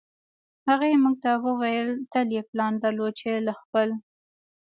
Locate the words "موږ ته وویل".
1.03-1.89